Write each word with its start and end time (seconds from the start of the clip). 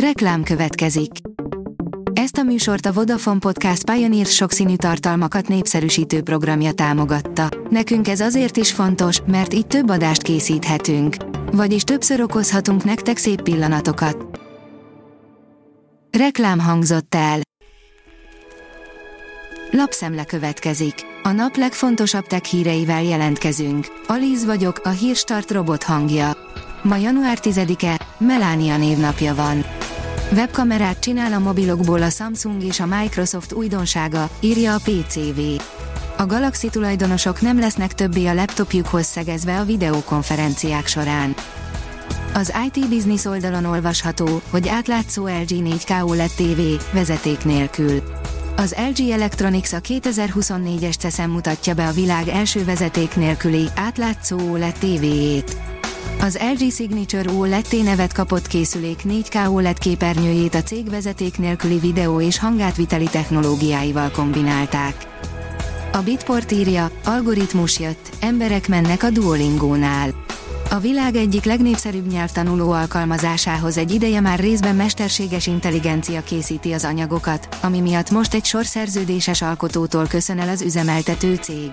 Reklám 0.00 0.42
következik. 0.42 1.10
Ezt 2.12 2.36
a 2.38 2.42
műsort 2.42 2.86
a 2.86 2.92
Vodafone 2.92 3.38
Podcast 3.38 3.90
Pioneer 3.90 4.26
sokszínű 4.26 4.76
tartalmakat 4.76 5.48
népszerűsítő 5.48 6.22
programja 6.22 6.72
támogatta. 6.72 7.48
Nekünk 7.70 8.08
ez 8.08 8.20
azért 8.20 8.56
is 8.56 8.72
fontos, 8.72 9.20
mert 9.26 9.54
így 9.54 9.66
több 9.66 9.90
adást 9.90 10.22
készíthetünk. 10.22 11.16
Vagyis 11.52 11.82
többször 11.82 12.20
okozhatunk 12.20 12.84
nektek 12.84 13.16
szép 13.16 13.42
pillanatokat. 13.42 14.40
Reklám 16.18 16.58
hangzott 16.58 17.14
el. 17.14 17.40
Lapszemle 19.70 20.24
következik. 20.24 20.94
A 21.22 21.30
nap 21.30 21.56
legfontosabb 21.56 22.26
tech 22.26 22.44
híreivel 22.44 23.02
jelentkezünk. 23.02 23.86
Alíz 24.06 24.44
vagyok, 24.44 24.80
a 24.84 24.88
hírstart 24.88 25.50
robot 25.50 25.82
hangja. 25.82 26.36
Ma 26.82 26.96
január 26.96 27.38
10-e, 27.42 28.06
Melánia 28.18 28.76
névnapja 28.76 29.34
van. 29.34 29.64
Webkamerát 30.32 31.00
csinál 31.00 31.32
a 31.32 31.38
mobilokból 31.38 32.02
a 32.02 32.10
Samsung 32.10 32.62
és 32.62 32.80
a 32.80 32.86
Microsoft 32.86 33.52
újdonsága, 33.52 34.28
írja 34.40 34.74
a 34.74 34.80
PCV. 34.84 35.40
A 36.16 36.26
Galaxy 36.26 36.68
tulajdonosok 36.68 37.40
nem 37.40 37.58
lesznek 37.58 37.94
többé 37.94 38.26
a 38.26 38.34
laptopjukhoz 38.34 39.06
szegezve 39.06 39.58
a 39.58 39.64
videokonferenciák 39.64 40.86
során. 40.86 41.34
Az 42.34 42.52
IT 42.66 42.88
Business 42.88 43.24
oldalon 43.24 43.64
olvasható, 43.64 44.40
hogy 44.50 44.68
átlátszó 44.68 45.26
LG 45.26 45.48
4K 45.48 46.08
OLED 46.08 46.30
TV, 46.36 46.94
vezeték 46.94 47.44
nélkül. 47.44 48.02
Az 48.56 48.74
LG 48.94 49.10
Electronics 49.10 49.72
a 49.72 49.80
2024-es 49.80 50.98
CESEM 50.98 51.30
mutatja 51.30 51.74
be 51.74 51.86
a 51.86 51.92
világ 51.92 52.28
első 52.28 52.64
vezeték 52.64 53.16
nélküli, 53.16 53.68
átlátszó 53.74 54.38
OLED 54.52 54.74
TV-jét. 54.74 55.56
Az 56.26 56.38
LG 56.58 56.72
Signature 56.72 57.32
OLED 57.32 57.62
T 57.62 57.82
nevet 57.82 58.12
kapott 58.12 58.46
készülék 58.46 59.00
4K 59.08 59.52
OLED 59.52 59.78
képernyőjét 59.78 60.54
a 60.54 60.62
cég 60.62 60.90
vezeték 60.90 61.38
nélküli 61.38 61.78
videó 61.78 62.20
és 62.20 62.38
hangátviteli 62.38 63.04
technológiáival 63.04 64.10
kombinálták. 64.10 65.06
A 65.92 65.98
Bitport 65.98 66.52
írja, 66.52 66.90
algoritmus 67.04 67.78
jött, 67.78 68.10
emberek 68.20 68.68
mennek 68.68 69.02
a 69.02 69.10
Duolingónál. 69.10 70.14
A 70.70 70.78
világ 70.78 71.16
egyik 71.16 71.44
legnépszerűbb 71.44 72.06
nyelvtanuló 72.06 72.70
alkalmazásához 72.70 73.76
egy 73.76 73.90
ideje 73.90 74.20
már 74.20 74.38
részben 74.38 74.74
mesterséges 74.74 75.46
intelligencia 75.46 76.22
készíti 76.22 76.72
az 76.72 76.84
anyagokat, 76.84 77.48
ami 77.62 77.80
miatt 77.80 78.10
most 78.10 78.34
egy 78.34 78.44
sor 78.44 78.66
szerződéses 78.66 79.42
alkotótól 79.42 80.06
köszön 80.06 80.38
el 80.38 80.48
az 80.48 80.62
üzemeltető 80.62 81.34
cég. 81.34 81.70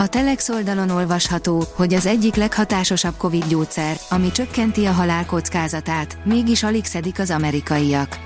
A 0.00 0.06
Telex 0.06 0.48
oldalon 0.48 0.90
olvasható, 0.90 1.64
hogy 1.74 1.94
az 1.94 2.06
egyik 2.06 2.34
leghatásosabb 2.34 3.16
Covid 3.16 3.44
gyógyszer, 3.48 3.96
ami 4.10 4.32
csökkenti 4.32 4.84
a 4.84 4.92
halál 4.92 5.26
kockázatát, 5.26 6.18
mégis 6.24 6.62
alig 6.62 6.84
szedik 6.84 7.18
az 7.18 7.30
amerikaiak. 7.30 8.18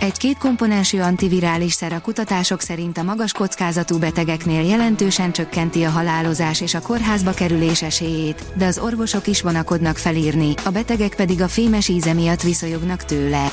Egy 0.00 0.16
kétkomponensű 0.16 1.00
antivirális 1.00 1.72
szer 1.72 1.92
a 1.92 2.00
kutatások 2.00 2.60
szerint 2.60 2.98
a 2.98 3.02
magas 3.02 3.32
kockázatú 3.32 3.98
betegeknél 3.98 4.62
jelentősen 4.62 5.32
csökkenti 5.32 5.82
a 5.82 5.90
halálozás 5.90 6.60
és 6.60 6.74
a 6.74 6.80
kórházba 6.80 7.32
kerülés 7.32 7.82
esélyét, 7.82 8.42
de 8.54 8.66
az 8.66 8.78
orvosok 8.78 9.26
is 9.26 9.42
vonakodnak 9.42 9.96
felírni, 9.96 10.54
a 10.64 10.70
betegek 10.70 11.14
pedig 11.14 11.40
a 11.40 11.48
fémes 11.48 11.88
íze 11.88 12.12
miatt 12.12 12.42
viszonyognak 12.42 13.04
tőle. 13.04 13.52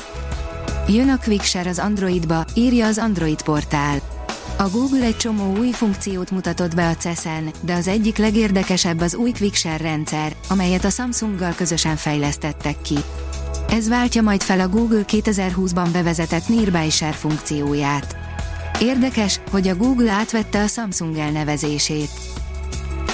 Jön 0.88 1.08
a 1.08 1.18
Quickshare 1.24 1.70
az 1.70 1.78
Androidba, 1.78 2.44
írja 2.54 2.86
az 2.86 2.98
Android 2.98 3.42
portál. 3.42 4.11
A 4.62 4.70
Google 4.70 5.04
egy 5.04 5.16
csomó 5.16 5.56
új 5.56 5.70
funkciót 5.70 6.30
mutatott 6.30 6.74
be 6.74 6.88
a 6.88 6.96
CESEN, 6.96 7.50
de 7.60 7.74
az 7.74 7.88
egyik 7.88 8.16
legérdekesebb 8.16 9.00
az 9.00 9.14
új 9.14 9.32
Quickshare 9.32 9.76
rendszer, 9.76 10.36
amelyet 10.48 10.84
a 10.84 10.90
Samsunggal 10.90 11.52
közösen 11.54 11.96
fejlesztettek 11.96 12.82
ki. 12.82 12.96
Ez 13.68 13.88
váltja 13.88 14.22
majd 14.22 14.42
fel 14.42 14.60
a 14.60 14.68
Google 14.68 15.04
2020-ban 15.06 15.88
bevezetett 15.92 16.48
Nearby 16.48 16.90
Share 16.90 17.12
funkcióját. 17.12 18.16
Érdekes, 18.80 19.40
hogy 19.50 19.68
a 19.68 19.76
Google 19.76 20.12
átvette 20.12 20.62
a 20.62 20.66
Samsung 20.66 21.16
elnevezését. 21.16 22.10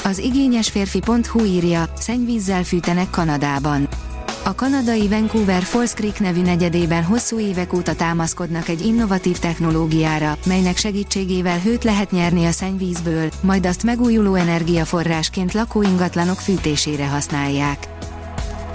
Az 0.04 0.18
igényes 0.18 0.68
férfi.hu 0.68 1.44
írja, 1.44 1.92
szennyvízzel 1.98 2.64
fűtenek 2.64 3.10
Kanadában. 3.10 3.88
A 4.48 4.54
kanadai 4.54 5.08
Vancouver 5.08 5.62
Falls 5.62 5.92
Creek 5.92 6.20
nevű 6.20 6.42
negyedében 6.42 7.04
hosszú 7.04 7.38
évek 7.38 7.72
óta 7.72 7.94
támaszkodnak 7.94 8.68
egy 8.68 8.86
innovatív 8.86 9.38
technológiára, 9.38 10.36
melynek 10.46 10.76
segítségével 10.76 11.58
hőt 11.58 11.84
lehet 11.84 12.10
nyerni 12.10 12.44
a 12.44 12.50
szennyvízből, 12.50 13.28
majd 13.40 13.66
azt 13.66 13.82
megújuló 13.82 14.34
energiaforrásként 14.34 15.52
lakóingatlanok 15.52 16.38
fűtésére 16.38 17.06
használják. 17.06 17.88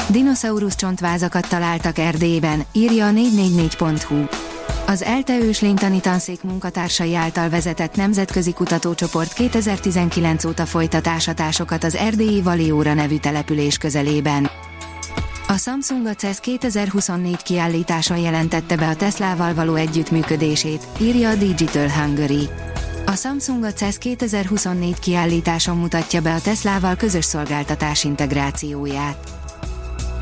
Dinoszaurusz 0.09 0.75
csontvázakat 0.75 1.50
találtak 1.50 1.97
Erdélyben, 1.97 2.63
írja 2.72 3.07
a 3.07 3.12
444.hu. 3.12 4.25
Az 4.88 5.03
ELTE 5.03 5.38
őslénytani 5.38 6.00
tanszék 6.00 6.44
munkatársai 6.44 7.16
által 7.16 7.50
vezetett 7.50 7.95
nemzetközi 7.95 8.53
kutatócsoport 8.53 9.33
2019 9.33 10.45
óta 10.45 10.66
folytat 10.66 11.07
ásatásokat 11.07 11.83
az 11.83 11.95
erdélyi 11.95 12.41
Valióra 12.41 12.94
nevű 12.94 13.17
település 13.17 13.78
közelében. 13.78 14.50
A 15.53 15.57
Samsung 15.57 16.05
a 16.05 16.13
CES 16.13 16.39
2024 16.39 17.41
kiállításon 17.41 18.17
jelentette 18.17 18.75
be 18.75 18.87
a 18.87 18.95
Teslával 18.95 19.53
való 19.53 19.75
együttműködését, 19.75 20.87
írja 21.01 21.29
a 21.29 21.35
Digital 21.35 21.89
Hungary. 21.89 22.49
A 23.05 23.15
Samsung 23.15 23.63
a 23.63 23.73
CES 23.73 23.97
2024 23.97 24.99
kiállításon 24.99 25.77
mutatja 25.77 26.21
be 26.21 26.33
a 26.33 26.41
Teslával 26.41 26.95
közös 26.95 27.25
szolgáltatás 27.25 28.03
integrációját. 28.03 29.17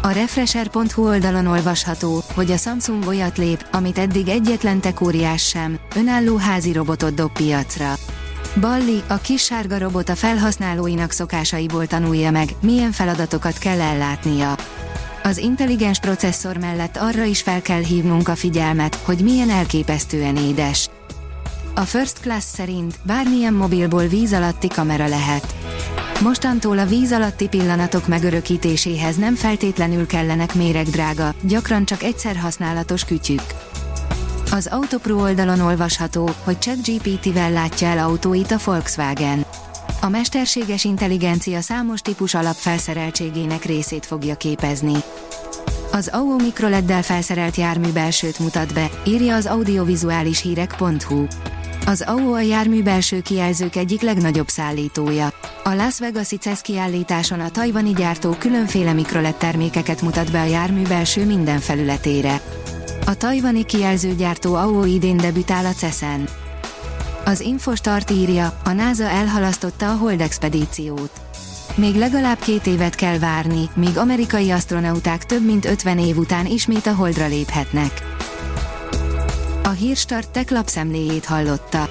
A 0.01 0.09
Refresher.hu 0.09 1.07
oldalon 1.07 1.47
olvasható, 1.47 2.23
hogy 2.33 2.51
a 2.51 2.57
Samsung 2.57 3.07
olyat 3.07 3.37
lép, 3.37 3.67
amit 3.71 3.97
eddig 3.97 4.27
egyetlen 4.27 4.79
tekóriás 4.79 5.47
sem, 5.47 5.79
önálló 5.95 6.37
házi 6.37 6.73
robotot 6.73 7.13
dob 7.13 7.31
piacra. 7.31 7.93
Balli, 8.59 9.03
a 9.07 9.17
kis 9.17 9.43
sárga 9.43 9.77
robot 9.77 10.09
a 10.09 10.15
felhasználóinak 10.15 11.11
szokásaiból 11.11 11.87
tanulja 11.87 12.31
meg, 12.31 12.49
milyen 12.61 12.91
feladatokat 12.91 13.57
kell 13.57 13.81
ellátnia. 13.81 14.55
Az 15.23 15.37
intelligens 15.37 15.99
processzor 15.99 16.57
mellett 16.57 16.97
arra 16.97 17.23
is 17.23 17.41
fel 17.41 17.61
kell 17.61 17.83
hívnunk 17.83 18.27
a 18.27 18.35
figyelmet, 18.35 18.95
hogy 18.95 19.19
milyen 19.19 19.49
elképesztően 19.49 20.37
édes. 20.37 20.89
A 21.75 21.81
First 21.81 22.19
Class 22.19 22.43
szerint 22.43 22.95
bármilyen 23.03 23.53
mobilból 23.53 24.05
víz 24.05 24.33
alatti 24.33 24.67
kamera 24.67 25.07
lehet. 25.07 25.55
Mostantól 26.21 26.77
a 26.77 26.85
víz 26.85 27.11
alatti 27.11 27.47
pillanatok 27.47 28.07
megörökítéséhez 28.07 29.15
nem 29.15 29.35
feltétlenül 29.35 30.07
kellenek 30.07 30.55
méregdrága, 30.55 31.33
gyakran 31.41 31.85
csak 31.85 32.03
egyszer 32.03 32.35
használatos 32.35 33.05
kütyük. 33.05 33.43
Az 34.51 34.67
Autopro 34.67 35.21
oldalon 35.21 35.59
olvasható, 35.59 36.29
hogy 36.43 36.59
ChatGPT-vel 36.59 37.51
látja 37.51 37.87
el 37.87 37.97
autóit 37.97 38.51
a 38.51 38.57
Volkswagen. 38.65 39.45
A 40.03 40.09
mesterséges 40.09 40.83
intelligencia 40.83 41.61
számos 41.61 42.01
típus 42.01 42.33
alapfelszereltségének 42.33 43.65
részét 43.65 44.05
fogja 44.05 44.35
képezni. 44.35 44.95
Az 45.91 46.09
AU 46.13 46.35
mikroleddel 46.35 47.01
felszerelt 47.01 47.55
jármű 47.55 47.91
belsőt 47.91 48.39
mutat 48.39 48.73
be, 48.73 48.89
írja 49.05 49.35
az 49.35 49.45
audiovizuális 49.45 50.41
hírek.hu. 50.41 51.25
Az 51.85 52.03
AU 52.07 52.33
a 52.33 52.39
jármű 52.39 52.83
belső 52.83 53.21
kijelzők 53.21 53.75
egyik 53.75 54.01
legnagyobb 54.01 54.47
szállítója. 54.47 55.33
A 55.63 55.73
Las 55.73 55.99
Vegas-i 55.99 56.37
CES 56.37 56.61
kiállításon 56.61 57.39
a 57.39 57.49
tajvani 57.49 57.93
gyártó 57.93 58.35
különféle 58.39 58.93
mikroled 58.93 59.35
termékeket 59.35 60.01
mutat 60.01 60.31
be 60.31 60.41
a 60.41 60.45
jármű 60.45 60.81
belső 60.81 61.25
minden 61.25 61.59
felületére. 61.59 62.41
A 63.05 63.15
tajvani 63.15 63.65
kijelzőgyártó 63.65 64.53
AO 64.53 64.85
idén 64.85 65.17
debütál 65.17 65.65
a 65.65 65.71
CES-en. 65.71 66.27
Az 67.25 67.39
Infostart 67.39 68.11
írja, 68.11 68.59
a 68.63 68.71
NASA 68.71 69.03
elhalasztotta 69.03 69.91
a 69.91 69.95
Hold 69.95 70.21
expedíciót. 70.21 71.11
Még 71.75 71.95
legalább 71.95 72.39
két 72.39 72.67
évet 72.67 72.95
kell 72.95 73.19
várni, 73.19 73.69
míg 73.73 73.97
amerikai 73.97 74.51
astronauták 74.51 75.25
több 75.25 75.45
mint 75.45 75.65
50 75.65 75.99
év 75.99 76.17
után 76.17 76.45
ismét 76.45 76.85
a 76.85 76.93
Holdra 76.93 77.27
léphetnek. 77.27 78.01
A 79.63 79.69
Hírstart 79.69 80.29
tech 80.29 80.51
lapszemléjét 80.51 81.25
hallotta. 81.25 81.89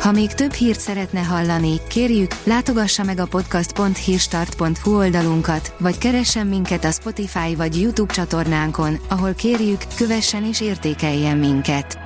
Ha 0.00 0.12
még 0.12 0.32
több 0.32 0.52
hírt 0.52 0.80
szeretne 0.80 1.20
hallani, 1.20 1.80
kérjük, 1.88 2.30
látogassa 2.44 3.04
meg 3.04 3.18
a 3.18 3.26
podcast.hírstart.hu 3.26 4.96
oldalunkat, 4.96 5.74
vagy 5.78 5.98
keressen 5.98 6.46
minket 6.46 6.84
a 6.84 6.90
Spotify 6.90 7.54
vagy 7.56 7.80
YouTube 7.80 8.12
csatornánkon, 8.12 8.98
ahol 9.08 9.34
kérjük, 9.34 9.80
kövessen 9.96 10.44
és 10.44 10.60
értékeljen 10.60 11.36
minket. 11.36 12.05